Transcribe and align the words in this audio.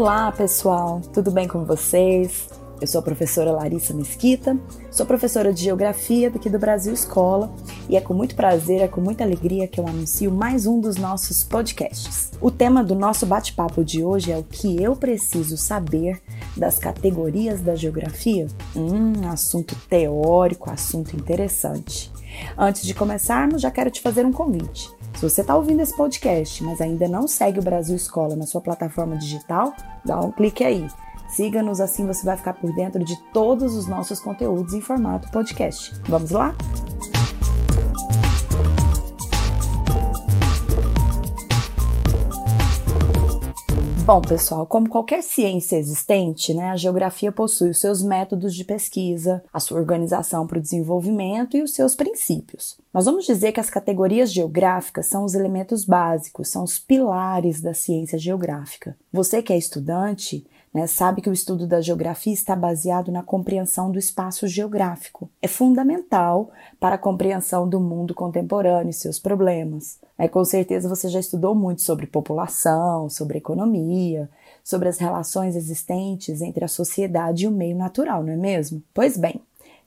Olá, 0.00 0.32
pessoal, 0.32 1.02
tudo 1.12 1.30
bem 1.30 1.46
com 1.46 1.62
vocês? 1.66 2.48
Eu 2.80 2.86
sou 2.86 3.00
a 3.00 3.02
professora 3.02 3.52
Larissa 3.52 3.92
Mesquita, 3.92 4.58
sou 4.90 5.04
professora 5.04 5.52
de 5.52 5.62
Geografia 5.62 6.28
aqui 6.28 6.48
do 6.48 6.58
Brasil 6.58 6.94
Escola 6.94 7.52
e 7.86 7.98
é 7.98 8.00
com 8.00 8.14
muito 8.14 8.34
prazer, 8.34 8.80
é 8.80 8.88
com 8.88 8.98
muita 8.98 9.24
alegria 9.24 9.68
que 9.68 9.78
eu 9.78 9.86
anuncio 9.86 10.32
mais 10.32 10.64
um 10.64 10.80
dos 10.80 10.96
nossos 10.96 11.44
podcasts. 11.44 12.30
O 12.40 12.50
tema 12.50 12.82
do 12.82 12.94
nosso 12.94 13.26
bate-papo 13.26 13.84
de 13.84 14.02
hoje 14.02 14.32
é 14.32 14.38
o 14.38 14.42
que 14.42 14.82
eu 14.82 14.96
preciso 14.96 15.58
saber 15.58 16.18
das 16.56 16.78
categorias 16.78 17.60
da 17.60 17.74
geografia? 17.74 18.46
Hum, 18.74 19.28
assunto 19.30 19.76
teórico, 19.86 20.70
assunto 20.70 21.14
interessante. 21.14 22.10
Antes 22.56 22.84
de 22.84 22.94
começarmos, 22.94 23.60
já 23.60 23.70
quero 23.70 23.90
te 23.90 24.00
fazer 24.00 24.24
um 24.24 24.32
convite. 24.32 24.90
Se 25.20 25.28
você 25.28 25.42
está 25.42 25.54
ouvindo 25.54 25.80
esse 25.80 25.94
podcast, 25.94 26.64
mas 26.64 26.80
ainda 26.80 27.06
não 27.06 27.28
segue 27.28 27.58
o 27.58 27.62
Brasil 27.62 27.94
Escola 27.94 28.34
na 28.34 28.46
sua 28.46 28.62
plataforma 28.62 29.18
digital, 29.18 29.74
dá 30.02 30.18
um 30.18 30.32
clique 30.32 30.64
aí. 30.64 30.88
Siga-nos, 31.28 31.78
assim 31.78 32.06
você 32.06 32.24
vai 32.24 32.38
ficar 32.38 32.54
por 32.54 32.74
dentro 32.74 33.04
de 33.04 33.14
todos 33.30 33.76
os 33.76 33.86
nossos 33.86 34.18
conteúdos 34.18 34.72
em 34.72 34.80
formato 34.80 35.30
podcast. 35.30 35.92
Vamos 36.08 36.30
lá? 36.30 36.54
Bom, 44.10 44.20
pessoal, 44.20 44.66
como 44.66 44.88
qualquer 44.88 45.22
ciência 45.22 45.76
existente, 45.76 46.52
né, 46.52 46.70
a 46.70 46.76
geografia 46.76 47.30
possui 47.30 47.70
os 47.70 47.78
seus 47.78 48.02
métodos 48.02 48.56
de 48.56 48.64
pesquisa, 48.64 49.40
a 49.52 49.60
sua 49.60 49.78
organização 49.78 50.48
para 50.48 50.58
o 50.58 50.60
desenvolvimento 50.60 51.56
e 51.56 51.62
os 51.62 51.72
seus 51.72 51.94
princípios. 51.94 52.76
Nós 52.92 53.04
vamos 53.04 53.24
dizer 53.24 53.52
que 53.52 53.60
as 53.60 53.70
categorias 53.70 54.32
geográficas 54.32 55.06
são 55.06 55.24
os 55.24 55.34
elementos 55.34 55.84
básicos, 55.84 56.48
são 56.48 56.64
os 56.64 56.76
pilares 56.76 57.60
da 57.60 57.72
ciência 57.72 58.18
geográfica. 58.18 58.96
Você 59.12 59.44
que 59.44 59.52
é 59.52 59.56
estudante 59.56 60.44
né, 60.72 60.86
sabe 60.86 61.20
que 61.20 61.28
o 61.28 61.32
estudo 61.32 61.66
da 61.66 61.80
geografia 61.80 62.32
está 62.32 62.54
baseado 62.54 63.10
na 63.10 63.22
compreensão 63.22 63.90
do 63.90 63.98
espaço 63.98 64.46
geográfico. 64.46 65.28
É 65.42 65.48
fundamental 65.48 66.50
para 66.78 66.94
a 66.94 66.98
compreensão 66.98 67.68
do 67.68 67.80
mundo 67.80 68.14
contemporâneo 68.14 68.90
e 68.90 68.94
seus 68.94 69.18
problemas. 69.18 69.98
É, 70.16 70.28
com 70.28 70.44
certeza 70.44 70.88
você 70.88 71.08
já 71.08 71.18
estudou 71.18 71.54
muito 71.54 71.82
sobre 71.82 72.06
população, 72.06 73.08
sobre 73.08 73.38
economia, 73.38 74.30
sobre 74.62 74.88
as 74.88 74.98
relações 74.98 75.56
existentes 75.56 76.40
entre 76.40 76.64
a 76.64 76.68
sociedade 76.68 77.44
e 77.44 77.48
o 77.48 77.50
meio 77.50 77.76
natural, 77.76 78.22
não 78.22 78.32
é 78.32 78.36
mesmo? 78.36 78.82
Pois 78.94 79.16
bem, 79.16 79.40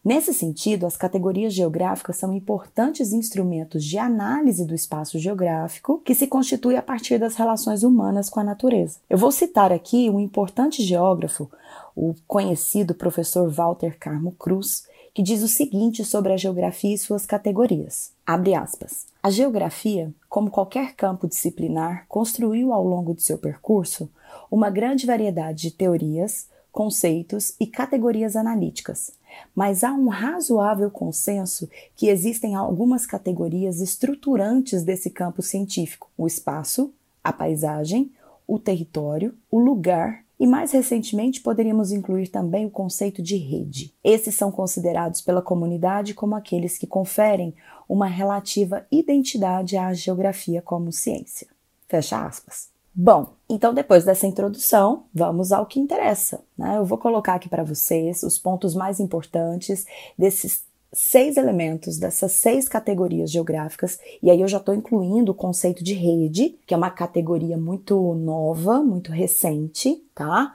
Nesse 0.04 0.34
sentido, 0.34 0.86
as 0.86 0.98
categorias 0.98 1.54
geográficas 1.54 2.18
são 2.18 2.34
importantes 2.34 3.14
instrumentos 3.14 3.86
de 3.86 3.98
análise 3.98 4.66
do 4.66 4.76
espaço 4.76 5.18
geográfico 5.18 6.02
que 6.04 6.14
se 6.14 6.28
constitui 6.28 6.76
a 6.76 6.82
partir 6.82 7.18
das 7.18 7.36
relações 7.36 7.84
humanas 7.84 8.30
com 8.30 8.42
a 8.42 8.44
natureza. 8.44 9.00
Eu 9.10 9.18
vou 9.18 9.32
citar 9.32 9.72
aqui 9.72 10.10
um 10.10 10.20
importante 10.20 10.84
geógrafo, 10.84 11.50
o 11.96 12.14
conhecido 12.28 12.94
professor 12.94 13.50
Walter 13.50 13.98
Carmo 13.98 14.34
Cruz, 14.34 14.86
que 15.14 15.24
diz 15.24 15.42
o 15.42 15.48
seguinte 15.48 16.04
sobre 16.04 16.34
a 16.34 16.38
geografia 16.38 16.94
e 16.94 16.98
suas 16.98 17.26
categorias. 17.26 18.12
Abre 18.26 18.56
aspas. 18.56 19.06
A 19.22 19.30
geografia, 19.30 20.14
como 20.28 20.52
qualquer 20.52 20.96
campo 20.96 21.30
disciplinar, 21.30 22.06
construiu 22.10 22.74
ao 22.74 22.84
longo 22.86 23.14
de 23.14 23.24
seu 23.24 23.38
percurso 23.38 24.10
uma 24.52 24.70
grande 24.70 25.06
variedade 25.06 25.62
de 25.62 25.72
teorias, 25.72 26.50
conceitos 26.74 27.54
e 27.60 27.68
categorias 27.68 28.36
analíticas, 28.36 29.12
mas 29.56 29.84
há 29.84 29.94
um 29.94 30.08
razoável 30.08 30.90
consenso 30.90 31.70
que 31.96 32.08
existem 32.08 32.56
algumas 32.56 33.06
categorias 33.06 33.80
estruturantes 33.80 34.84
desse 34.84 35.10
campo 35.10 35.42
científico: 35.42 36.10
o 36.18 36.28
espaço, 36.28 36.92
a 37.24 37.32
paisagem, 37.32 38.12
o 38.48 38.60
território, 38.60 39.34
o 39.50 39.60
lugar 39.60 40.24
e 40.40 40.48
mais 40.48 40.72
recentemente 40.72 41.42
poderíamos 41.42 41.92
incluir 41.92 42.28
também 42.28 42.66
o 42.66 42.70
conceito 42.70 43.22
de 43.22 43.38
rede. 43.38 43.94
Esses 44.04 44.36
são 44.36 44.52
considerados 44.52 45.22
pela 45.22 45.42
comunidade 45.42 46.14
como 46.14 46.36
aqueles 46.36 46.78
que 46.78 46.88
conferem 46.88 47.54
uma 47.88 48.08
relativa 48.08 48.86
identidade 48.92 49.78
à 49.78 49.94
geografia 49.94 50.62
como 50.62 50.92
ciência. 50.92 51.48
Fecha 51.88 52.26
aspas. 52.26 52.73
Bom, 52.96 53.34
então 53.50 53.74
depois 53.74 54.06
dessa 54.06 54.28
introdução, 54.28 55.06
vamos 55.12 55.52
ao 55.52 55.66
que 55.66 55.80
interessa. 55.80 56.44
Né? 56.56 56.78
Eu 56.78 56.86
vou 56.86 56.98
colocar 56.98 57.34
aqui 57.34 57.50
para 57.50 57.64
vocês 57.64 58.22
os 58.22 58.38
pontos 58.38 58.76
mais 58.76 59.00
importantes 59.00 59.86
desses 60.18 60.64
seis 60.94 61.38
elementos, 61.38 61.98
dessas 61.98 62.34
seis 62.34 62.70
categorias 62.70 63.32
geográficas, 63.32 64.00
e 64.22 64.30
aí 64.30 64.40
eu 64.40 64.48
já 64.48 64.58
estou 64.58 64.76
incluindo 64.76 65.32
o 65.32 65.36
conceito 65.36 65.84
de 65.84 65.96
rede, 65.96 66.56
que 66.68 66.74
é 66.74 66.78
uma 66.78 66.92
categoria 66.92 67.58
muito 67.58 68.14
nova, 68.14 68.84
muito 68.84 69.12
recente, 69.12 70.04
tá? 70.14 70.54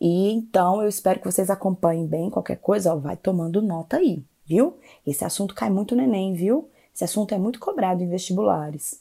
E 0.00 0.30
então 0.30 0.80
eu 0.80 0.88
espero 0.88 1.18
que 1.18 1.26
vocês 1.26 1.50
acompanhem 1.50 2.06
bem 2.06 2.30
qualquer 2.30 2.58
coisa, 2.58 2.94
ó, 2.94 2.96
vai 2.96 3.16
tomando 3.16 3.60
nota 3.60 3.96
aí, 3.96 4.22
viu? 4.46 4.76
Esse 5.04 5.24
assunto 5.24 5.56
cai 5.56 5.70
muito 5.70 5.96
no 5.96 6.02
Enem, 6.02 6.34
viu? 6.34 6.68
Esse 6.94 7.02
assunto 7.02 7.34
é 7.34 7.38
muito 7.38 7.58
cobrado 7.58 8.00
em 8.00 8.08
vestibulares. 8.08 9.00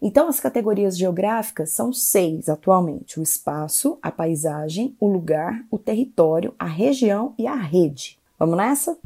Então, 0.00 0.28
as 0.28 0.40
categorias 0.40 0.96
geográficas 0.96 1.70
são 1.70 1.92
seis 1.92 2.48
atualmente: 2.48 3.18
o 3.18 3.22
espaço, 3.22 3.98
a 4.02 4.10
paisagem, 4.10 4.96
o 5.00 5.08
lugar, 5.08 5.64
o 5.70 5.78
território, 5.78 6.54
a 6.58 6.66
região 6.66 7.34
e 7.38 7.46
a 7.46 7.54
rede. 7.54 8.18
Vamos 8.38 8.56
nessa? 8.56 8.98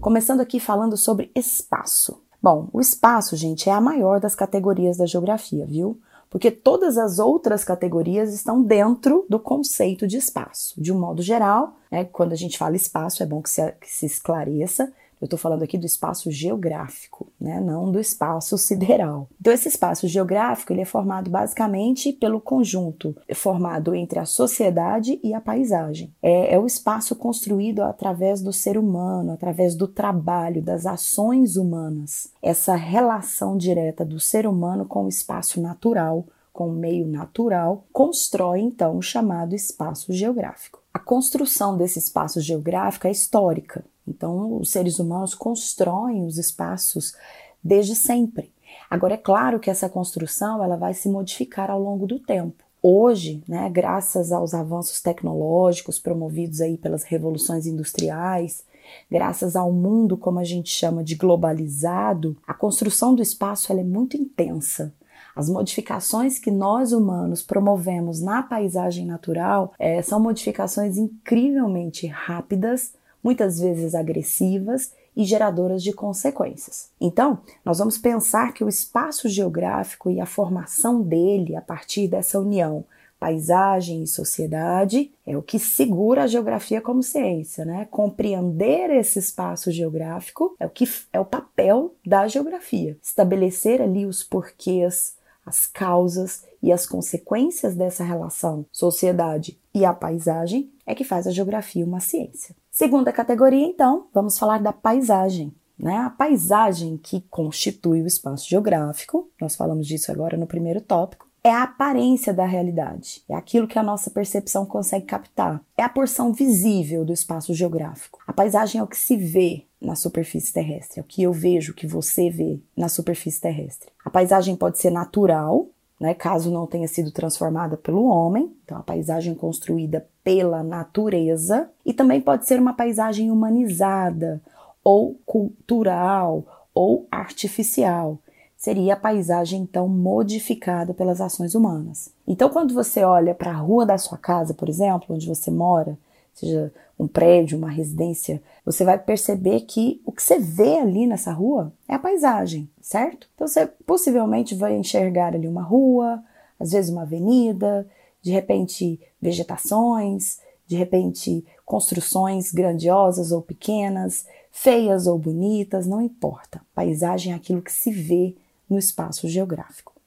Começando 0.00 0.40
aqui 0.40 0.58
falando 0.58 0.96
sobre 0.96 1.30
espaço. 1.34 2.20
Bom, 2.42 2.68
o 2.72 2.80
espaço, 2.80 3.36
gente, 3.36 3.68
é 3.68 3.72
a 3.72 3.80
maior 3.80 4.18
das 4.18 4.34
categorias 4.34 4.96
da 4.96 5.04
geografia, 5.04 5.66
viu? 5.66 6.00
Porque 6.30 6.50
todas 6.50 6.96
as 6.96 7.18
outras 7.18 7.64
categorias 7.64 8.32
estão 8.32 8.62
dentro 8.62 9.26
do 9.28 9.40
conceito 9.40 10.06
de 10.06 10.16
espaço. 10.16 10.80
De 10.80 10.92
um 10.92 10.98
modo 10.98 11.20
geral, 11.22 11.76
né, 11.90 12.04
quando 12.04 12.32
a 12.32 12.36
gente 12.36 12.56
fala 12.56 12.76
espaço, 12.76 13.22
é 13.22 13.26
bom 13.26 13.42
que 13.42 13.50
se, 13.50 13.72
que 13.72 13.90
se 13.90 14.06
esclareça. 14.06 14.92
Eu 15.20 15.26
estou 15.26 15.38
falando 15.38 15.62
aqui 15.62 15.76
do 15.76 15.84
espaço 15.84 16.30
geográfico, 16.30 17.30
né, 17.38 17.60
não 17.60 17.92
do 17.92 18.00
espaço 18.00 18.56
sideral. 18.56 19.28
Então, 19.38 19.52
esse 19.52 19.68
espaço 19.68 20.08
geográfico 20.08 20.72
ele 20.72 20.80
é 20.80 20.84
formado 20.86 21.30
basicamente 21.30 22.12
pelo 22.12 22.40
conjunto 22.40 23.14
formado 23.34 23.94
entre 23.94 24.18
a 24.18 24.24
sociedade 24.24 25.20
e 25.22 25.34
a 25.34 25.40
paisagem. 25.40 26.12
É, 26.22 26.54
é 26.54 26.58
o 26.58 26.66
espaço 26.66 27.14
construído 27.14 27.82
através 27.82 28.40
do 28.40 28.52
ser 28.52 28.78
humano, 28.78 29.32
através 29.32 29.74
do 29.74 29.86
trabalho, 29.86 30.62
das 30.62 30.86
ações 30.86 31.56
humanas. 31.56 32.32
Essa 32.42 32.74
relação 32.74 33.56
direta 33.56 34.04
do 34.04 34.18
ser 34.18 34.46
humano 34.46 34.86
com 34.86 35.04
o 35.04 35.08
espaço 35.08 35.60
natural, 35.60 36.24
com 36.52 36.68
o 36.68 36.72
meio 36.72 37.06
natural, 37.06 37.84
constrói 37.92 38.60
então 38.60 38.96
o 38.96 39.02
chamado 39.02 39.54
espaço 39.54 40.12
geográfico. 40.12 40.80
A 40.92 40.98
construção 40.98 41.76
desse 41.76 41.98
espaço 41.98 42.40
geográfico 42.40 43.06
é 43.06 43.10
histórica, 43.10 43.84
então 44.06 44.56
os 44.56 44.70
seres 44.70 44.98
humanos 44.98 45.34
constroem 45.34 46.24
os 46.24 46.38
espaços 46.38 47.14
desde 47.62 47.94
sempre. 47.94 48.52
Agora 48.88 49.14
é 49.14 49.18
claro 49.18 49.60
que 49.60 49.70
essa 49.70 49.88
construção 49.88 50.62
ela 50.62 50.76
vai 50.76 50.94
se 50.94 51.08
modificar 51.08 51.70
ao 51.70 51.80
longo 51.80 52.06
do 52.06 52.18
tempo. 52.18 52.64
Hoje, 52.82 53.42
né, 53.46 53.68
graças 53.68 54.32
aos 54.32 54.54
avanços 54.54 55.02
tecnológicos 55.02 55.98
promovidos 55.98 56.60
aí 56.60 56.78
pelas 56.78 57.02
revoluções 57.02 57.66
industriais, 57.66 58.64
graças 59.10 59.54
ao 59.54 59.70
mundo 59.70 60.16
como 60.16 60.38
a 60.38 60.44
gente 60.44 60.70
chama 60.70 61.04
de 61.04 61.14
globalizado, 61.14 62.36
a 62.46 62.54
construção 62.54 63.14
do 63.14 63.22
espaço 63.22 63.70
ela 63.70 63.82
é 63.82 63.84
muito 63.84 64.16
intensa. 64.16 64.92
As 65.36 65.48
modificações 65.48 66.38
que 66.38 66.50
nós 66.50 66.92
humanos 66.92 67.42
promovemos 67.42 68.20
na 68.20 68.42
paisagem 68.42 69.06
natural 69.06 69.72
é, 69.78 70.02
são 70.02 70.18
modificações 70.18 70.96
incrivelmente 70.96 72.06
rápidas, 72.06 72.92
muitas 73.22 73.60
vezes 73.60 73.94
agressivas 73.94 74.92
e 75.16 75.24
geradoras 75.24 75.82
de 75.82 75.92
consequências. 75.92 76.88
Então, 77.00 77.40
nós 77.64 77.78
vamos 77.78 77.98
pensar 77.98 78.52
que 78.52 78.64
o 78.64 78.68
espaço 78.68 79.28
geográfico 79.28 80.10
e 80.10 80.20
a 80.20 80.26
formação 80.26 81.02
dele 81.02 81.56
a 81.56 81.60
partir 81.60 82.08
dessa 82.08 82.38
união 82.38 82.84
paisagem 83.20 84.02
e 84.02 84.06
sociedade 84.06 85.12
é 85.26 85.36
o 85.36 85.42
que 85.42 85.58
segura 85.58 86.22
a 86.22 86.26
geografia 86.26 86.80
como 86.80 87.02
ciência, 87.02 87.66
né? 87.66 87.86
Compreender 87.90 88.88
esse 88.88 89.18
espaço 89.18 89.70
geográfico 89.70 90.56
é 90.58 90.64
o 90.64 90.70
que 90.70 90.88
é 91.12 91.20
o 91.20 91.24
papel 91.24 91.94
da 92.04 92.26
geografia. 92.26 92.96
Estabelecer 93.02 93.82
ali 93.82 94.06
os 94.06 94.24
porquês, 94.24 95.14
as 95.44 95.66
causas 95.66 96.44
e 96.62 96.72
as 96.72 96.86
consequências 96.86 97.76
dessa 97.76 98.02
relação 98.02 98.64
sociedade 98.72 99.58
e 99.74 99.84
a 99.84 99.92
paisagem 99.92 100.70
é 100.86 100.94
que 100.94 101.04
faz 101.04 101.26
a 101.26 101.30
geografia 101.30 101.84
uma 101.84 102.00
ciência. 102.00 102.56
Segunda 102.80 103.12
categoria, 103.12 103.66
então, 103.66 104.06
vamos 104.10 104.38
falar 104.38 104.56
da 104.56 104.72
paisagem. 104.72 105.52
Né? 105.78 105.98
A 105.98 106.08
paisagem 106.08 106.96
que 106.96 107.20
constitui 107.28 108.00
o 108.00 108.06
espaço 108.06 108.48
geográfico, 108.48 109.28
nós 109.38 109.54
falamos 109.54 109.86
disso 109.86 110.10
agora 110.10 110.34
no 110.34 110.46
primeiro 110.46 110.80
tópico, 110.80 111.28
é 111.44 111.50
a 111.50 111.64
aparência 111.64 112.32
da 112.32 112.46
realidade, 112.46 113.22
é 113.28 113.34
aquilo 113.34 113.68
que 113.68 113.78
a 113.78 113.82
nossa 113.82 114.10
percepção 114.10 114.64
consegue 114.64 115.04
captar, 115.04 115.60
é 115.76 115.82
a 115.82 115.90
porção 115.90 116.32
visível 116.32 117.04
do 117.04 117.12
espaço 117.12 117.52
geográfico. 117.52 118.18
A 118.26 118.32
paisagem 118.32 118.80
é 118.80 118.82
o 118.82 118.86
que 118.86 118.96
se 118.96 119.14
vê 119.14 119.66
na 119.78 119.94
superfície 119.94 120.50
terrestre, 120.50 121.00
é 121.00 121.02
o 121.02 121.06
que 121.06 121.22
eu 121.22 121.34
vejo, 121.34 121.72
o 121.72 121.74
que 121.76 121.86
você 121.86 122.30
vê 122.30 122.60
na 122.74 122.88
superfície 122.88 123.42
terrestre. 123.42 123.90
A 124.02 124.08
paisagem 124.08 124.56
pode 124.56 124.78
ser 124.78 124.90
natural, 124.90 125.66
né, 126.00 126.14
caso 126.14 126.50
não 126.50 126.66
tenha 126.66 126.88
sido 126.88 127.12
transformada 127.12 127.76
pelo 127.76 128.06
homem, 128.06 128.50
então 128.64 128.78
a 128.78 128.82
paisagem 128.82 129.34
construída 129.34 130.08
pela 130.24 130.62
natureza, 130.62 131.70
e 131.84 131.92
também 131.92 132.20
pode 132.20 132.46
ser 132.46 132.58
uma 132.58 132.72
paisagem 132.72 133.30
humanizada, 133.30 134.40
ou 134.82 135.20
cultural, 135.26 136.68
ou 136.74 137.06
artificial 137.10 138.18
seria 138.60 138.92
a 138.92 138.96
paisagem 138.96 139.62
então 139.62 139.88
modificada 139.88 140.92
pelas 140.92 141.18
ações 141.18 141.54
humanas. 141.54 142.12
Então, 142.28 142.50
quando 142.50 142.74
você 142.74 143.02
olha 143.02 143.34
para 143.34 143.52
a 143.52 143.56
rua 143.56 143.86
da 143.86 143.96
sua 143.96 144.18
casa, 144.18 144.52
por 144.52 144.68
exemplo, 144.68 145.14
onde 145.16 145.26
você 145.26 145.50
mora, 145.50 145.98
seja 146.34 146.72
um 146.98 147.08
prédio, 147.08 147.56
uma 147.56 147.70
residência, 147.70 148.42
você 148.64 148.84
vai 148.84 148.98
perceber 148.98 149.60
que 149.62 150.00
o 150.04 150.12
que 150.12 150.22
você 150.22 150.38
vê 150.38 150.78
ali 150.78 151.06
nessa 151.06 151.32
rua 151.32 151.72
é 151.88 151.94
a 151.94 151.98
paisagem, 151.98 152.68
certo? 152.80 153.28
Então, 153.34 153.48
você 153.48 153.66
possivelmente 153.86 154.54
vai 154.54 154.76
enxergar 154.76 155.34
ali 155.34 155.48
uma 155.48 155.62
rua, 155.62 156.22
às 156.58 156.72
vezes 156.72 156.90
uma 156.90 157.02
avenida, 157.02 157.86
de 158.22 158.30
repente 158.30 159.00
vegetações, 159.20 160.40
de 160.66 160.76
repente 160.76 161.44
construções 161.64 162.52
grandiosas 162.52 163.32
ou 163.32 163.40
pequenas, 163.40 164.26
feias 164.50 165.06
ou 165.06 165.18
bonitas, 165.18 165.86
não 165.86 166.02
importa. 166.02 166.60
Paisagem 166.74 167.32
é 167.32 167.36
aquilo 167.36 167.62
que 167.62 167.72
se 167.72 167.90
vê 167.90 168.36
no 168.68 168.78
espaço 168.78 169.28
geográfico. 169.28 169.99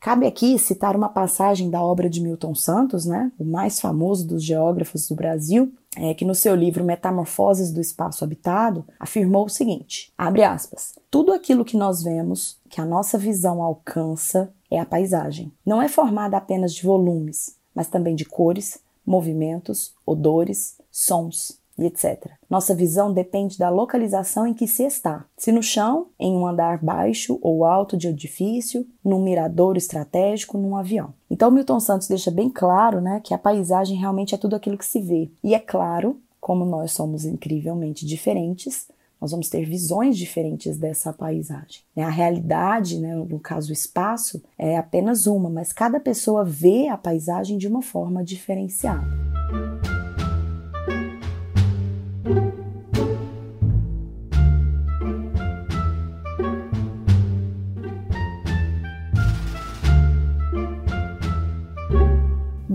Cabe 0.00 0.26
aqui 0.26 0.58
citar 0.58 0.96
uma 0.96 1.08
passagem 1.08 1.70
da 1.70 1.82
obra 1.82 2.10
de 2.10 2.20
Milton 2.20 2.54
Santos, 2.54 3.06
né, 3.06 3.30
o 3.38 3.44
mais 3.44 3.80
famoso 3.80 4.26
dos 4.26 4.42
geógrafos 4.42 5.06
do 5.08 5.14
Brasil, 5.14 5.72
é, 5.96 6.14
que 6.14 6.24
no 6.24 6.34
seu 6.34 6.54
livro 6.54 6.84
Metamorfoses 6.84 7.70
do 7.70 7.80
Espaço 7.80 8.24
Habitado 8.24 8.84
afirmou 8.98 9.46
o 9.46 9.50
seguinte: 9.50 10.12
abre 10.16 10.42
aspas, 10.42 10.94
tudo 11.10 11.32
aquilo 11.32 11.64
que 11.64 11.76
nós 11.76 12.02
vemos, 12.02 12.58
que 12.68 12.80
a 12.80 12.84
nossa 12.84 13.18
visão 13.18 13.62
alcança, 13.62 14.52
é 14.70 14.80
a 14.80 14.86
paisagem. 14.86 15.52
Não 15.64 15.82
é 15.82 15.88
formada 15.88 16.36
apenas 16.36 16.74
de 16.74 16.82
volumes, 16.82 17.56
mas 17.74 17.88
também 17.88 18.14
de 18.14 18.24
cores, 18.24 18.78
movimentos, 19.04 19.94
odores, 20.06 20.78
sons, 20.90 21.60
e 21.78 21.86
etc. 21.86 22.30
Nossa 22.48 22.74
visão 22.74 23.12
depende 23.12 23.58
da 23.58 23.70
localização 23.70 24.46
em 24.46 24.54
que 24.54 24.66
se 24.66 24.84
está. 24.84 25.24
Se 25.36 25.50
no 25.50 25.62
chão, 25.62 26.08
em 26.18 26.36
um 26.36 26.46
andar 26.46 26.82
baixo 26.82 27.38
ou 27.42 27.64
alto 27.64 27.96
de 27.96 28.08
edifício, 28.08 28.86
num 29.04 29.22
mirador 29.22 29.76
estratégico, 29.76 30.58
num 30.58 30.76
avião. 30.76 31.14
Então 31.30 31.50
Milton 31.50 31.80
Santos 31.80 32.08
deixa 32.08 32.30
bem 32.30 32.50
claro, 32.50 33.00
né, 33.00 33.20
que 33.24 33.34
a 33.34 33.38
paisagem 33.38 33.96
realmente 33.96 34.34
é 34.34 34.38
tudo 34.38 34.56
aquilo 34.56 34.78
que 34.78 34.86
se 34.86 35.00
vê. 35.00 35.30
E 35.42 35.54
é 35.54 35.58
claro, 35.58 36.20
como 36.40 36.64
nós 36.64 36.92
somos 36.92 37.24
incrivelmente 37.24 38.04
diferentes, 38.04 38.88
nós 39.20 39.30
vamos 39.30 39.48
ter 39.48 39.64
visões 39.64 40.18
diferentes 40.18 40.76
dessa 40.76 41.12
paisagem. 41.12 41.82
A 41.96 42.08
realidade, 42.08 42.98
né, 42.98 43.14
no 43.14 43.38
caso 43.38 43.70
o 43.70 43.72
espaço, 43.72 44.42
é 44.58 44.76
apenas 44.76 45.28
uma, 45.28 45.48
mas 45.48 45.72
cada 45.72 46.00
pessoa 46.00 46.44
vê 46.44 46.88
a 46.88 46.98
paisagem 46.98 47.56
de 47.56 47.68
uma 47.68 47.82
forma 47.82 48.24
diferenciada. 48.24 49.31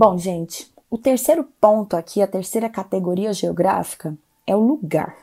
Bom, 0.00 0.16
gente, 0.16 0.72
o 0.88 0.96
terceiro 0.96 1.42
ponto 1.60 1.96
aqui, 1.96 2.22
a 2.22 2.26
terceira 2.28 2.68
categoria 2.68 3.32
geográfica, 3.32 4.16
é 4.46 4.54
o 4.54 4.60
lugar. 4.60 5.16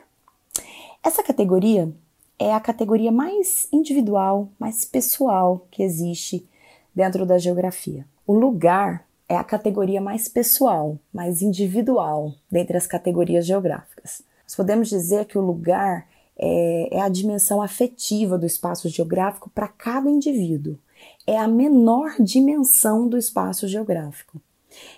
Essa 1.02 1.22
categoria 1.22 1.90
é 2.38 2.52
a 2.52 2.60
categoria 2.60 3.10
mais 3.10 3.66
individual, 3.72 4.50
mais 4.58 4.84
pessoal 4.84 5.66
que 5.70 5.82
existe 5.82 6.46
dentro 6.94 7.24
da 7.24 7.38
geografia. 7.38 8.04
O 8.26 8.34
lugar 8.34 9.06
é 9.26 9.34
a 9.34 9.42
categoria 9.42 9.98
mais 9.98 10.28
pessoal, 10.28 10.98
mais 11.10 11.40
individual 11.40 12.34
dentre 12.52 12.76
as 12.76 12.86
categorias 12.86 13.46
geográficas. 13.46 14.20
Nós 14.44 14.54
podemos 14.54 14.90
dizer 14.90 15.24
que 15.24 15.38
o 15.38 15.40
lugar 15.40 16.06
é, 16.38 16.98
é 16.98 17.00
a 17.00 17.08
dimensão 17.08 17.62
afetiva 17.62 18.36
do 18.36 18.44
espaço 18.44 18.90
geográfico 18.90 19.48
para 19.54 19.68
cada 19.68 20.10
indivíduo. 20.10 20.78
É 21.26 21.38
a 21.38 21.48
menor 21.48 22.16
dimensão 22.20 23.08
do 23.08 23.16
espaço 23.16 23.66
geográfico. 23.66 24.38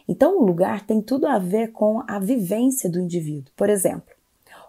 Então, 0.09 0.39
o 0.39 0.45
lugar 0.45 0.87
tem 0.87 1.01
tudo 1.01 1.27
a 1.27 1.39
ver 1.39 1.73
com 1.73 2.03
a 2.07 2.19
vivência 2.19 2.91
do 2.91 3.01
indivíduo. 3.01 3.53
Por 3.57 3.69
exemplo, 3.69 4.15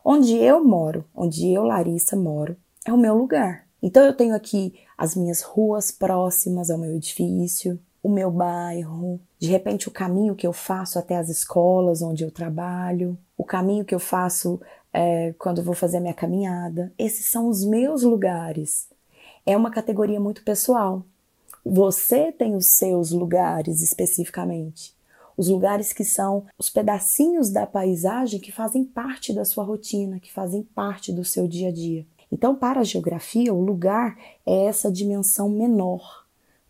onde 0.04 0.36
eu 0.36 0.64
moro, 0.64 1.06
onde 1.16 1.48
eu, 1.52 1.64
Larissa, 1.64 2.16
moro, 2.16 2.56
é 2.86 2.92
o 2.92 2.98
meu 2.98 3.16
lugar. 3.16 3.66
Então, 3.82 4.04
eu 4.04 4.16
tenho 4.16 4.36
aqui 4.36 4.74
as 4.98 5.16
minhas 5.16 5.42
ruas 5.42 5.92
próximas 5.92 6.70
ao 6.70 6.78
meu 6.78 6.94
edifício, 6.96 7.80
o 8.04 8.10
meu 8.10 8.32
bairro, 8.32 9.20
de 9.38 9.48
repente 9.48 9.88
o 9.88 9.92
caminho 9.92 10.36
que 10.36 10.48
eu 10.48 10.54
faço 10.54 10.98
até 10.98 11.18
as 11.18 11.30
escolas 11.30 12.02
onde 12.02 12.24
eu 12.24 12.32
trabalho, 12.32 13.18
o 13.38 13.44
caminho 13.44 13.86
que 13.86 13.96
eu 13.96 14.00
faço 14.00 14.60
é, 14.94 15.34
quando 15.38 15.64
vou 15.64 15.74
fazer 15.74 15.98
a 15.98 16.02
minha 16.02 16.14
caminhada. 16.14 16.92
Esses 16.98 17.26
são 17.28 17.48
os 17.48 17.64
meus 17.64 18.04
lugares. 18.04 18.88
É 19.46 19.56
uma 19.56 19.72
categoria 19.72 20.20
muito 20.20 20.44
pessoal. 20.44 21.04
Você 21.66 22.32
tem 22.32 22.56
os 22.56 22.68
seus 22.68 23.12
lugares 23.12 23.82
especificamente 23.82 24.98
os 25.40 25.48
lugares 25.48 25.94
que 25.94 26.04
são 26.04 26.46
os 26.58 26.70
pedacinhos 26.70 27.50
da 27.50 27.66
paisagem 27.66 28.42
que 28.42 28.52
fazem 28.52 28.84
parte 28.84 29.32
da 29.32 29.46
sua 29.46 29.64
rotina, 29.64 30.20
que 30.20 30.34
fazem 30.34 30.64
parte 30.64 31.14
do 31.14 31.24
seu 31.24 31.48
dia 31.48 31.70
a 31.70 31.72
dia. 31.72 32.06
Então, 32.30 32.54
para 32.54 32.82
a 32.82 32.84
geografia, 32.84 33.54
o 33.54 33.64
lugar 33.64 34.20
é 34.46 34.66
essa 34.66 34.92
dimensão 34.92 35.48
menor, 35.48 36.26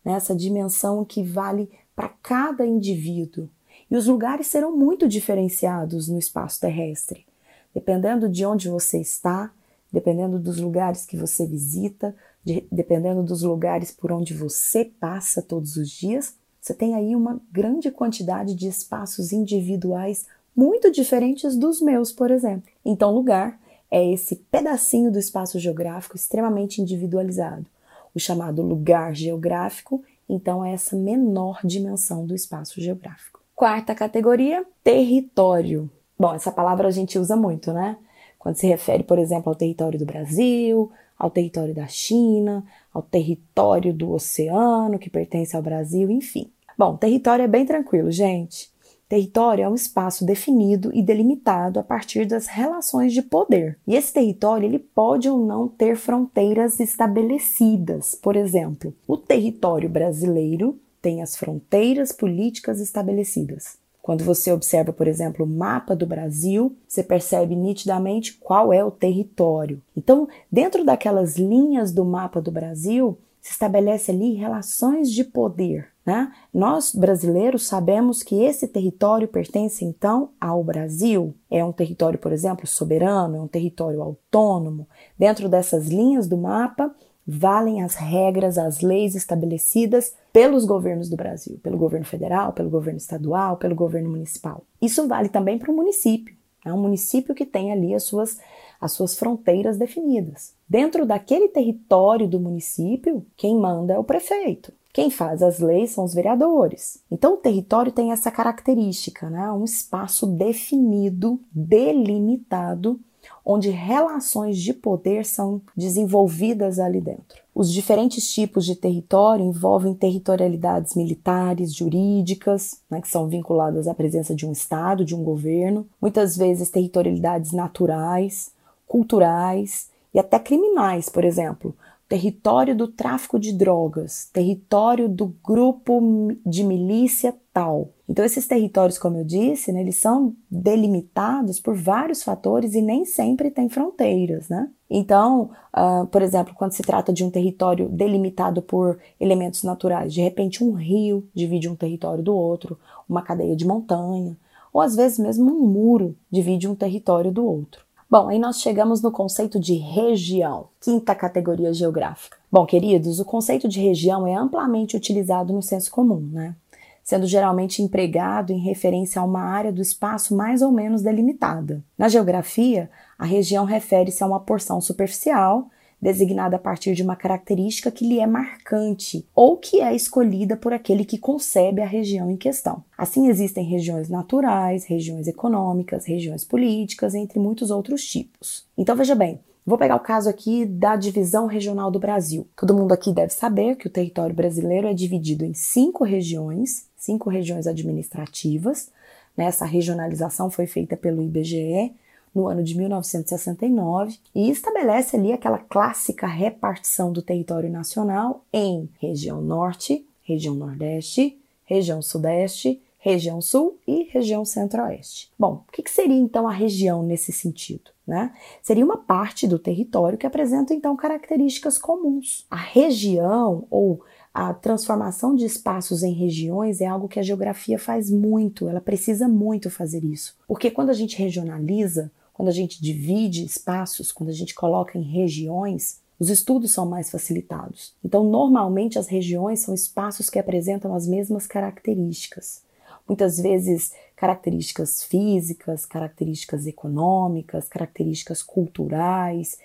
né? 0.06 0.12
essa 0.12 0.36
dimensão 0.36 1.04
que 1.04 1.24
vale 1.24 1.68
para 1.96 2.10
cada 2.22 2.64
indivíduo. 2.64 3.50
E 3.90 3.98
os 3.98 4.06
lugares 4.06 4.46
serão 4.46 4.78
muito 4.78 5.08
diferenciados 5.08 6.08
no 6.08 6.20
espaço 6.20 6.62
terrestre, 6.62 7.26
dependendo 7.74 8.30
de 8.30 8.46
onde 8.46 8.70
você 8.70 9.02
está, 9.02 9.52
dependendo 9.92 10.38
dos 10.38 10.60
lugares 10.60 11.08
que 11.08 11.18
você 11.18 11.44
visita, 11.44 12.16
de, 12.46 12.68
dependendo 12.72 13.24
dos 13.24 13.42
lugares 13.42 13.92
por 13.92 14.12
onde 14.12 14.36
você 14.36 14.86
passa 14.86 15.42
todos 15.42 15.76
os 15.76 15.90
dias 15.90 16.38
você 16.70 16.74
tem 16.76 16.94
aí 16.94 17.16
uma 17.16 17.42
grande 17.52 17.90
quantidade 17.90 18.54
de 18.54 18.68
espaços 18.68 19.34
individuais 19.34 20.28
muito 20.56 20.92
diferentes 20.92 21.58
dos 21.58 21.82
meus, 21.82 22.12
por 22.12 22.30
exemplo. 22.30 22.70
Então, 22.86 23.12
lugar 23.12 23.60
é 23.90 24.08
esse 24.12 24.36
pedacinho 24.36 25.12
do 25.12 25.18
espaço 25.18 25.58
geográfico 25.58 26.16
extremamente 26.16 26.80
individualizado. 26.80 27.66
O 28.14 28.20
chamado 28.20 28.62
lugar 28.62 29.16
geográfico, 29.16 30.04
então, 30.28 30.64
é 30.64 30.74
essa 30.74 30.96
menor 30.96 31.60
dimensão 31.64 32.24
do 32.24 32.36
espaço 32.36 32.80
geográfico. 32.80 33.42
Quarta 33.56 33.96
categoria, 33.96 34.64
território. 34.84 35.90
Bom, 36.20 36.36
essa 36.36 36.52
palavra 36.52 36.88
a 36.88 36.92
gente 36.92 37.18
usa 37.18 37.36
muito, 37.36 37.74
né? 37.74 37.98
Quando 38.38 38.58
se 38.58 38.68
refere, 38.68 39.02
por 39.02 39.18
exemplo, 39.18 39.50
ao 39.50 39.56
território 39.56 39.98
do 39.98 40.06
Brasil, 40.06 40.92
ao 41.18 41.32
território 41.32 41.74
da 41.74 41.88
China, 41.88 42.64
ao 42.94 43.02
território 43.02 43.92
do 43.92 44.12
oceano 44.12 45.00
que 45.00 45.10
pertence 45.10 45.56
ao 45.56 45.64
Brasil, 45.64 46.12
enfim. 46.12 46.52
Bom, 46.80 46.96
território 46.96 47.44
é 47.44 47.48
bem 47.48 47.66
tranquilo, 47.66 48.10
gente. 48.10 48.72
Território 49.10 49.66
é 49.66 49.68
um 49.68 49.76
espaço 49.76 50.26
definido 50.26 50.90
e 50.94 51.04
delimitado 51.04 51.78
a 51.78 51.84
partir 51.84 52.26
das 52.26 52.48
relações 52.48 53.12
de 53.12 53.22
poder. 53.22 53.78
E 53.86 53.98
esse 53.98 54.14
território 54.14 54.66
ele 54.66 54.80
pode 54.80 55.28
ou 55.28 55.46
não 55.46 55.68
ter 55.68 55.98
fronteiras 55.98 56.80
estabelecidas. 56.80 58.16
Por 58.16 58.38
exemplo, 58.38 58.96
o 59.06 59.18
território 59.18 59.90
brasileiro 59.90 60.80
tem 61.02 61.22
as 61.22 61.36
fronteiras 61.36 62.14
políticas 62.14 62.80
estabelecidas. 62.80 63.78
Quando 64.02 64.24
você 64.24 64.50
observa, 64.50 64.94
por 64.94 65.06
exemplo, 65.06 65.46
o 65.46 65.50
mapa 65.50 65.94
do 65.94 66.08
Brasil, 66.08 66.74
você 66.88 67.04
percebe 67.04 67.58
nitidamente 67.58 68.36
qual 68.36 68.72
é 68.72 68.82
o 68.82 68.90
território. 68.90 69.82
Então, 69.98 70.30
dentro 70.50 70.86
daquelas 70.86 71.36
linhas 71.36 71.92
do 71.92 72.06
mapa 72.06 72.42
do 72.42 72.52
Brasil, 72.54 73.18
se 73.42 73.52
estabelece 73.52 74.12
ali 74.12 74.34
relações 74.34 75.12
de 75.12 75.24
poder. 75.24 75.88
Né? 76.06 76.32
Nós, 76.54 76.94
brasileiros, 76.94 77.68
sabemos 77.68 78.24
que 78.24 78.44
esse 78.44 78.68
território 78.68 79.28
pertence 79.28 79.86
então 79.86 80.30
ao 80.40 80.64
Brasil. 80.64 81.36
É 81.50 81.64
um 81.64 81.72
território, 81.72 82.18
por 82.18 82.32
exemplo, 82.32 82.66
soberano, 82.66 83.38
é 83.38 83.42
um 83.42 83.48
território 83.48 84.02
autônomo. 84.02 84.88
Dentro 85.18 85.48
dessas 85.48 85.88
linhas 85.88 86.28
do 86.28 86.38
mapa, 86.38 86.94
valem 87.26 87.84
as 87.84 87.94
regras, 87.94 88.58
as 88.58 88.82
leis 88.82 89.14
estabelecidas 89.14 90.16
pelos 90.34 90.66
governos 90.66 91.10
do 91.10 91.16
Brasil, 91.16 91.60
pelo 91.62 91.78
governo 91.78 92.06
federal, 92.06 92.54
pelo 92.54 92.72
governo 92.72 92.98
estadual, 92.98 93.58
pelo 93.58 93.76
governo 93.76 94.10
municipal. 94.10 94.64
Isso 94.82 95.08
vale 95.08 95.30
também 95.30 95.60
para 95.60 95.72
o 95.72 95.76
município. 95.76 96.36
É 96.66 96.74
um 96.74 96.82
município 96.82 97.36
que 97.36 97.46
tem 97.46 97.72
ali 97.72 97.94
as 97.94 98.04
suas 98.04 98.40
as 98.80 98.94
suas 98.94 99.16
fronteiras 99.18 99.78
definidas. 99.78 100.54
Dentro 100.68 101.06
daquele 101.06 101.50
território 101.50 102.28
do 102.28 102.40
município, 102.40 103.26
quem 103.36 103.56
manda 103.56 103.94
é 103.94 104.00
o 104.00 104.04
prefeito. 104.04 104.72
Quem 104.92 105.10
faz 105.10 105.44
as 105.44 105.60
leis 105.60 105.92
são 105.92 106.04
os 106.04 106.14
vereadores. 106.14 107.00
Então, 107.12 107.36
o 107.36 107.38
território 107.38 107.92
tem 107.92 108.12
essa 108.12 108.32
característica, 108.32 109.30
né? 109.30 109.52
Um 109.52 109.64
espaço 109.64 110.26
definido, 110.26 111.40
delimitado, 111.52 113.00
onde 113.46 113.70
relações 113.70 114.58
de 114.58 114.74
poder 114.74 115.26
são 115.26 115.62
desenvolvidas 115.76 116.80
ali 116.80 117.00
dentro. 117.00 117.42
Os 117.54 117.72
diferentes 117.72 118.32
tipos 118.32 118.66
de 118.66 118.76
território 118.76 119.46
envolvem 119.46 119.94
territorialidades 119.94 120.96
militares, 120.96 121.74
jurídicas, 121.74 122.80
né, 122.90 123.02
que 123.02 123.08
são 123.10 123.28
vinculadas 123.28 123.88
à 123.88 123.94
presença 123.94 124.34
de 124.34 124.46
um 124.46 124.52
Estado, 124.52 125.04
de 125.04 125.16
um 125.16 125.24
governo, 125.24 125.86
muitas 126.02 126.38
vezes 126.38 126.70
territorialidades 126.70 127.52
naturais, 127.52 128.52
culturais 128.90 129.88
e 130.12 130.20
até 130.20 130.40
criminais, 130.40 131.08
por 131.08 131.24
exemplo, 131.24 131.76
território 132.10 132.76
do 132.76 132.88
tráfico 132.88 133.40
de 133.40 133.54
drogas, 133.54 134.28
território 134.34 135.08
do 135.08 135.28
grupo 135.44 136.02
de 136.44 136.64
milícia 136.64 137.36
tal. 137.54 137.90
Então, 138.08 138.26
esses 138.26 138.48
territórios, 138.48 138.98
como 138.98 139.18
eu 139.18 139.24
disse, 139.24 139.72
né, 139.72 139.82
eles 139.82 139.98
são 139.98 140.36
delimitados 140.50 141.60
por 141.60 141.76
vários 141.76 142.24
fatores 142.24 142.74
e 142.74 142.82
nem 142.82 143.06
sempre 143.06 143.52
têm 143.52 143.70
fronteiras, 143.70 144.50
né? 144.50 144.68
Então, 144.90 145.52
uh, 145.72 146.08
por 146.08 146.24
exemplo, 146.24 146.56
quando 146.56 146.72
se 146.72 146.82
trata 146.82 147.14
de 147.14 147.24
um 147.24 147.30
território 147.30 147.88
delimitado 147.88 148.64
por 148.64 148.98
elementos 149.20 149.62
naturais, 149.62 150.12
de 150.12 150.22
repente 150.22 150.64
um 150.64 150.72
rio 150.72 151.30
divide 151.32 151.70
um 151.70 151.76
território 151.76 152.24
do 152.24 152.34
outro, 152.34 152.80
uma 153.08 153.22
cadeia 153.22 153.56
de 153.56 153.68
montanha, 153.68 154.36
ou 154.74 154.82
às 154.82 154.96
vezes 154.96 155.20
mesmo 155.20 155.52
um 155.52 155.68
muro 155.68 156.16
divide 156.32 156.68
um 156.68 156.74
território 156.74 157.32
do 157.32 157.46
outro. 157.46 157.89
Bom, 158.12 158.28
aí 158.28 158.40
nós 158.40 158.60
chegamos 158.60 159.04
no 159.04 159.12
conceito 159.12 159.60
de 159.60 159.76
região, 159.76 160.70
quinta 160.82 161.14
categoria 161.14 161.72
geográfica. 161.72 162.40
Bom, 162.52 162.66
queridos, 162.66 163.20
o 163.20 163.26
conceito 163.26 163.68
de 163.68 163.80
região 163.80 164.26
é 164.26 164.34
amplamente 164.34 164.98
utilizado 164.98 165.54
no 165.54 165.62
senso 165.62 165.92
comum, 165.92 166.28
né? 166.32 166.56
Sendo 167.04 167.28
geralmente 167.28 167.84
empregado 167.84 168.52
em 168.52 168.58
referência 168.58 169.22
a 169.22 169.24
uma 169.24 169.44
área 169.44 169.72
do 169.72 169.80
espaço 169.80 170.36
mais 170.36 170.64
ou 170.64 170.72
menos 170.72 171.04
delimitada. 171.04 171.84
Na 171.96 172.10
geografia, 172.10 172.90
a 173.16 173.26
região 173.26 173.64
refere-se 173.64 174.24
a 174.24 174.28
uma 174.28 174.40
porção 174.40 174.82
superficial 174.82 175.70
designada 176.02 176.56
a 176.56 176.60
partir 176.60 176.94
de 176.94 177.04
uma 177.04 177.16
característica 177.16 177.92
que 177.92 178.08
lhe 178.08 178.20
é 178.20 178.28
marcante 178.28 179.28
ou 179.36 179.58
que 179.58 179.82
é 179.82 179.94
escolhida 179.96 180.56
por 180.56 180.74
aquele 180.74 181.04
que 181.04 181.18
concebe 181.18 181.82
a 181.82 181.86
região 181.86 182.32
em 182.32 182.38
questão. 182.38 182.84
Assim, 182.98 183.28
existem 183.28 183.66
regiões 183.66 184.10
naturais, 184.10 184.86
regiões 184.86 185.28
econômicas, 185.28 186.06
regiões 186.06 186.46
políticas, 186.46 187.14
entre 187.14 187.40
muitos 187.40 187.70
outros 187.72 188.06
tipos. 188.06 188.66
Então, 188.78 188.96
veja 188.96 189.16
bem, 189.16 189.40
Vou 189.66 189.78
pegar 189.78 189.98
o 189.98 190.00
caso 190.00 190.28
aqui 190.28 190.66
da 190.66 190.96
divisão 190.96 191.46
regional 191.46 191.92
do 191.92 192.00
Brasil. 192.00 192.48
Todo 192.56 192.74
mundo 192.74 192.92
aqui 192.92 193.14
deve 193.14 193.32
saber 193.32 193.76
que 193.76 193.86
o 193.86 193.90
território 193.90 194.34
brasileiro 194.34 194.88
é 194.88 194.96
dividido 194.96 195.46
em 195.46 195.54
cinco 195.54 196.04
regiões, 196.04 196.88
cinco 196.98 197.30
regiões 197.30 197.68
administrativas. 197.68 198.90
Essa 199.38 199.66
regionalização 199.66 200.50
foi 200.50 200.66
feita 200.66 200.98
pelo 200.98 201.22
IBGE 201.22 201.94
no 202.34 202.48
ano 202.48 202.64
de 202.64 202.76
1969 202.78 204.18
e 204.34 204.50
estabelece 204.50 205.16
ali 205.16 205.32
aquela 205.32 205.58
clássica 205.58 206.28
repartição 206.28 207.12
do 207.12 207.22
território 207.22 207.70
nacional 207.70 208.44
em 208.54 208.90
região 209.00 209.42
norte, 209.42 210.06
região 210.24 210.56
nordeste, 210.56 211.38
região 211.66 212.02
sudeste, 212.02 212.82
região 213.00 213.42
sul 213.42 213.78
e 213.88 214.10
região 214.12 214.44
centro-oeste. 214.44 215.32
Bom, 215.40 215.64
o 215.68 215.72
que 215.72 215.90
seria 215.90 216.18
então 216.18 216.48
a 216.48 216.52
região 216.52 217.02
nesse 217.02 217.32
sentido? 217.32 217.92
Né? 218.06 218.34
Seria 218.62 218.84
uma 218.84 218.98
parte 218.98 219.48
do 219.48 219.60
território 219.60 220.18
que 220.18 220.26
apresenta 220.26 220.74
então 220.74 220.96
características 220.96 221.78
comuns. 221.78 222.46
A 222.50 222.56
região 222.56 223.66
ou 223.70 224.02
a 224.34 224.54
transformação 224.54 225.36
de 225.36 225.46
espaços 225.46 226.04
em 226.04 226.14
regiões 226.14 226.82
é 226.82 226.86
algo 226.86 227.08
que 227.08 227.20
a 227.20 227.24
geografia 227.24 227.80
faz 227.80 228.10
muito, 228.10 228.68
ela 228.68 228.82
precisa 228.82 229.28
muito 229.28 229.70
fazer 229.70 230.04
isso. 230.04 230.36
Porque 230.48 230.72
quando 230.72 230.90
a 230.90 230.94
gente 230.94 231.18
regionaliza, 231.18 232.12
quando 232.40 232.48
a 232.48 232.54
gente 232.54 232.82
divide 232.82 233.44
espaços, 233.44 234.14
quando 234.14 234.30
a 234.30 234.34
gente 234.34 234.56
coloca 234.56 234.98
em 234.98 235.02
regiões, 235.02 236.00
os 236.18 236.30
estudos 236.30 236.72
são 236.72 236.86
mais 236.86 237.12
facilitados. 237.12 237.94
Então, 238.02 238.24
normalmente, 238.24 238.98
as 238.98 239.10
regiões 239.10 239.60
são 239.60 239.74
espaços 239.74 240.30
que 240.30 240.40
apresentam 240.40 240.96
as 240.96 241.06
mesmas 241.06 241.46
características. 241.46 242.62
Muitas 243.06 243.42
vezes, 243.42 243.92
características 244.16 245.04
físicas, 245.04 245.86
características 245.86 246.66
econômicas, 246.66 247.68
características 247.68 248.42
culturais, 248.42 249.58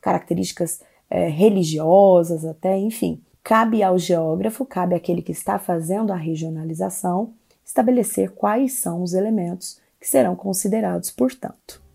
características 0.00 0.82
é, 1.10 1.28
religiosas, 1.28 2.44
até, 2.44 2.78
enfim. 2.78 3.20
Cabe 3.42 3.82
ao 3.82 3.98
geógrafo, 3.98 4.64
cabe 4.64 4.94
àquele 4.94 5.20
que 5.20 5.32
está 5.32 5.58
fazendo 5.58 6.12
a 6.12 6.16
regionalização, 6.16 7.32
estabelecer 7.66 8.30
quais 8.30 8.74
são 8.74 9.02
os 9.02 9.14
elementos 9.14 9.80
que 10.00 10.06
serão 10.06 10.36
considerados, 10.36 11.10
portanto. 11.10 11.89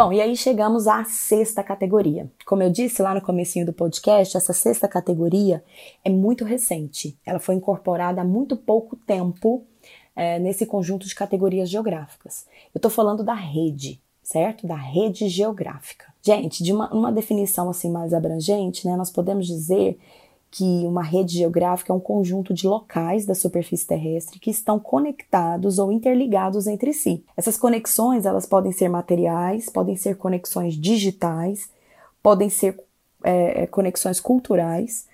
Bom, 0.00 0.14
e 0.14 0.20
aí 0.22 0.34
chegamos 0.34 0.88
à 0.88 1.04
sexta 1.04 1.62
categoria. 1.62 2.26
Como 2.46 2.62
eu 2.62 2.70
disse 2.70 3.02
lá 3.02 3.14
no 3.14 3.20
comecinho 3.20 3.66
do 3.66 3.72
podcast, 3.74 4.34
essa 4.34 4.54
sexta 4.54 4.88
categoria 4.88 5.62
é 6.02 6.08
muito 6.08 6.42
recente. 6.42 7.18
Ela 7.22 7.38
foi 7.38 7.54
incorporada 7.54 8.22
há 8.22 8.24
muito 8.24 8.56
pouco 8.56 8.96
tempo 8.96 9.62
é, 10.16 10.38
nesse 10.38 10.64
conjunto 10.64 11.06
de 11.06 11.14
categorias 11.14 11.68
geográficas. 11.68 12.46
Eu 12.74 12.78
estou 12.78 12.90
falando 12.90 13.22
da 13.22 13.34
rede, 13.34 14.00
certo? 14.22 14.66
Da 14.66 14.74
rede 14.74 15.28
geográfica. 15.28 16.06
Gente, 16.22 16.64
de 16.64 16.72
uma, 16.72 16.90
uma 16.94 17.12
definição 17.12 17.68
assim 17.68 17.90
mais 17.90 18.14
abrangente, 18.14 18.86
né, 18.86 18.96
nós 18.96 19.10
podemos 19.10 19.46
dizer 19.46 19.98
que 20.50 20.84
uma 20.84 21.02
rede 21.02 21.38
geográfica 21.38 21.92
é 21.92 21.96
um 21.96 22.00
conjunto 22.00 22.52
de 22.52 22.66
locais 22.66 23.24
da 23.24 23.34
superfície 23.34 23.86
terrestre 23.86 24.40
que 24.40 24.50
estão 24.50 24.80
conectados 24.80 25.78
ou 25.78 25.92
interligados 25.92 26.66
entre 26.66 26.92
si. 26.92 27.24
Essas 27.36 27.56
conexões 27.56 28.26
elas 28.26 28.46
podem 28.46 28.72
ser 28.72 28.88
materiais, 28.88 29.70
podem 29.70 29.94
ser 29.94 30.16
conexões 30.16 30.74
digitais, 30.74 31.70
podem 32.20 32.50
ser 32.50 32.82
é, 33.22 33.62
é, 33.62 33.66
conexões 33.66 34.18
culturais 34.18 35.06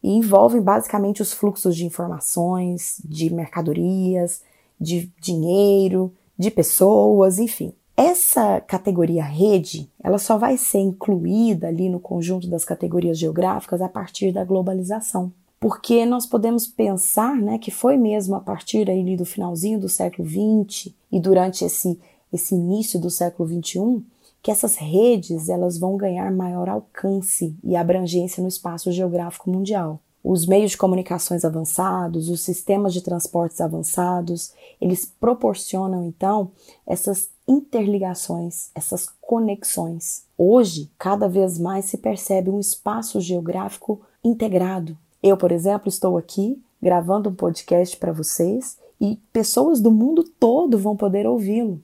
e 0.00 0.10
envolvem 0.10 0.62
basicamente 0.62 1.22
os 1.22 1.32
fluxos 1.32 1.74
de 1.74 1.84
informações, 1.84 3.00
de 3.04 3.32
mercadorias, 3.32 4.42
de 4.80 5.10
dinheiro, 5.20 6.12
de 6.38 6.50
pessoas, 6.50 7.38
enfim. 7.38 7.72
Essa 7.96 8.60
categoria 8.60 9.22
rede, 9.22 9.88
ela 10.02 10.18
só 10.18 10.36
vai 10.36 10.56
ser 10.56 10.78
incluída 10.78 11.68
ali 11.68 11.88
no 11.88 12.00
conjunto 12.00 12.48
das 12.48 12.64
categorias 12.64 13.18
geográficas 13.18 13.80
a 13.80 13.88
partir 13.88 14.32
da 14.32 14.44
globalização. 14.44 15.32
Porque 15.60 16.04
nós 16.04 16.26
podemos 16.26 16.66
pensar 16.66 17.36
né, 17.36 17.56
que 17.56 17.70
foi 17.70 17.96
mesmo 17.96 18.34
a 18.34 18.40
partir 18.40 18.90
ali 18.90 19.16
do 19.16 19.24
finalzinho 19.24 19.78
do 19.78 19.88
século 19.88 20.28
XX 20.28 20.92
e 21.10 21.20
durante 21.20 21.64
esse, 21.64 21.98
esse 22.32 22.54
início 22.54 23.00
do 23.00 23.08
século 23.08 23.48
XXI 23.48 24.02
que 24.44 24.50
essas 24.50 24.76
redes 24.76 25.48
elas 25.48 25.78
vão 25.78 25.96
ganhar 25.96 26.30
maior 26.30 26.68
alcance 26.68 27.56
e 27.64 27.74
abrangência 27.74 28.42
no 28.42 28.48
espaço 28.48 28.92
geográfico 28.92 29.50
mundial. 29.50 29.98
Os 30.22 30.46
meios 30.46 30.72
de 30.72 30.76
comunicações 30.76 31.46
avançados, 31.46 32.28
os 32.28 32.42
sistemas 32.42 32.92
de 32.92 33.00
transportes 33.00 33.58
avançados, 33.62 34.52
eles 34.78 35.10
proporcionam 35.18 36.04
então 36.04 36.50
essas 36.86 37.30
interligações, 37.46 38.70
essas 38.74 39.08
conexões. 39.20 40.24
Hoje, 40.36 40.90
cada 40.98 41.28
vez 41.28 41.58
mais 41.58 41.84
se 41.86 41.98
percebe 41.98 42.50
um 42.50 42.58
espaço 42.58 43.20
geográfico 43.20 44.00
integrado. 44.22 44.96
Eu, 45.22 45.36
por 45.36 45.52
exemplo, 45.52 45.88
estou 45.88 46.16
aqui 46.16 46.60
gravando 46.80 47.30
um 47.30 47.34
podcast 47.34 47.96
para 47.96 48.12
vocês 48.12 48.78
e 49.00 49.16
pessoas 49.32 49.80
do 49.80 49.90
mundo 49.90 50.22
todo 50.22 50.78
vão 50.78 50.96
poder 50.96 51.26
ouvi-lo, 51.26 51.82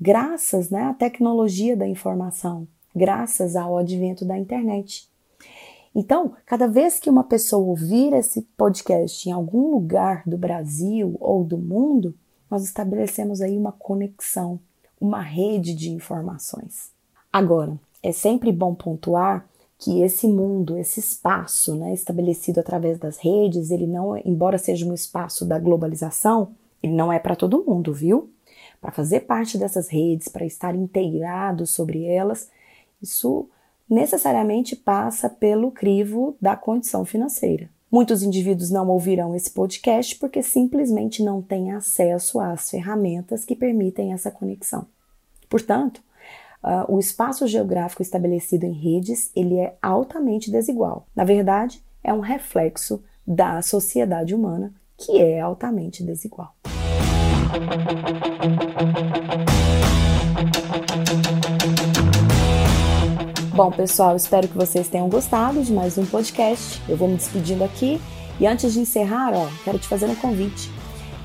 graças 0.00 0.70
né, 0.70 0.82
à 0.82 0.94
tecnologia 0.94 1.76
da 1.76 1.88
informação, 1.88 2.68
graças 2.94 3.56
ao 3.56 3.78
advento 3.78 4.24
da 4.24 4.38
internet. 4.38 5.08
Então, 5.94 6.32
cada 6.44 6.66
vez 6.66 6.98
que 6.98 7.08
uma 7.08 7.24
pessoa 7.24 7.64
ouvir 7.64 8.12
esse 8.12 8.42
podcast 8.56 9.28
em 9.28 9.32
algum 9.32 9.70
lugar 9.70 10.22
do 10.26 10.36
Brasil 10.36 11.16
ou 11.20 11.44
do 11.44 11.56
mundo, 11.56 12.14
nós 12.50 12.64
estabelecemos 12.64 13.40
aí 13.40 13.56
uma 13.56 13.72
conexão, 13.72 14.58
uma 15.04 15.20
rede 15.20 15.74
de 15.74 15.90
informações. 15.90 16.90
Agora, 17.30 17.78
é 18.02 18.10
sempre 18.10 18.50
bom 18.50 18.74
pontuar 18.74 19.46
que 19.78 20.00
esse 20.00 20.26
mundo, 20.26 20.78
esse 20.78 20.98
espaço, 20.98 21.74
né, 21.74 21.92
estabelecido 21.92 22.58
através 22.58 22.98
das 22.98 23.18
redes, 23.18 23.70
ele 23.70 23.86
não, 23.86 24.16
embora 24.24 24.56
seja 24.56 24.86
um 24.86 24.94
espaço 24.94 25.44
da 25.44 25.58
globalização, 25.58 26.52
ele 26.82 26.94
não 26.94 27.12
é 27.12 27.18
para 27.18 27.36
todo 27.36 27.62
mundo, 27.66 27.92
viu? 27.92 28.30
Para 28.80 28.92
fazer 28.92 29.20
parte 29.20 29.58
dessas 29.58 29.88
redes, 29.88 30.28
para 30.28 30.46
estar 30.46 30.74
integrado 30.74 31.66
sobre 31.66 32.04
elas, 32.04 32.48
isso 33.02 33.46
necessariamente 33.90 34.74
passa 34.74 35.28
pelo 35.28 35.70
crivo 35.70 36.34
da 36.40 36.56
condição 36.56 37.04
financeira. 37.04 37.68
Muitos 37.90 38.22
indivíduos 38.22 38.70
não 38.70 38.88
ouvirão 38.88 39.36
esse 39.36 39.50
podcast 39.50 40.16
porque 40.16 40.42
simplesmente 40.42 41.22
não 41.22 41.42
têm 41.42 41.72
acesso 41.72 42.40
às 42.40 42.70
ferramentas 42.70 43.44
que 43.44 43.54
permitem 43.54 44.14
essa 44.14 44.30
conexão. 44.30 44.86
Portanto, 45.54 46.02
uh, 46.64 46.92
o 46.92 46.98
espaço 46.98 47.46
geográfico 47.46 48.02
estabelecido 48.02 48.66
em 48.66 48.72
redes 48.72 49.30
ele 49.36 49.56
é 49.56 49.78
altamente 49.80 50.50
desigual. 50.50 51.06
Na 51.14 51.22
verdade, 51.22 51.80
é 52.02 52.12
um 52.12 52.18
reflexo 52.18 53.04
da 53.24 53.62
sociedade 53.62 54.34
humana 54.34 54.74
que 54.98 55.16
é 55.16 55.40
altamente 55.40 56.02
desigual. 56.02 56.56
Bom, 63.54 63.70
pessoal, 63.70 64.16
espero 64.16 64.48
que 64.48 64.56
vocês 64.56 64.88
tenham 64.88 65.08
gostado 65.08 65.62
de 65.62 65.72
mais 65.72 65.96
um 65.96 66.04
podcast. 66.04 66.82
Eu 66.88 66.96
vou 66.96 67.06
me 67.06 67.14
despedindo 67.14 67.62
aqui 67.62 68.00
e 68.40 68.46
antes 68.48 68.72
de 68.72 68.80
encerrar, 68.80 69.32
ó, 69.32 69.46
quero 69.62 69.78
te 69.78 69.86
fazer 69.86 70.06
um 70.06 70.16
convite. 70.16 70.68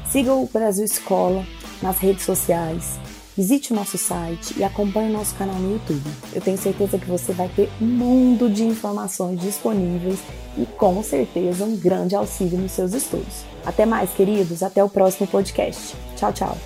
Siga 0.05 0.35
o 0.35 0.45
Brasil 0.45 0.85
Escola 0.85 1.43
nas 1.81 1.97
redes 1.97 2.25
sociais, 2.25 2.99
visite 3.39 3.71
o 3.71 3.75
nosso 3.75 3.97
site 3.97 4.53
e 4.57 4.65
acompanhe 4.65 5.09
o 5.09 5.13
nosso 5.13 5.33
canal 5.35 5.55
no 5.55 5.71
YouTube. 5.71 6.03
Eu 6.33 6.41
tenho 6.41 6.57
certeza 6.57 6.97
que 6.97 7.05
você 7.05 7.31
vai 7.31 7.47
ter 7.47 7.69
um 7.81 7.85
mundo 7.85 8.49
de 8.49 8.65
informações 8.65 9.39
disponíveis 9.39 10.19
e 10.57 10.65
com 10.65 11.01
certeza 11.01 11.63
um 11.63 11.77
grande 11.77 12.17
auxílio 12.17 12.59
nos 12.59 12.73
seus 12.73 12.93
estudos. 12.93 13.45
Até 13.65 13.85
mais, 13.85 14.09
queridos, 14.09 14.61
até 14.61 14.83
o 14.83 14.89
próximo 14.89 15.25
podcast. 15.25 15.95
Tchau, 16.17 16.33
tchau. 16.33 16.57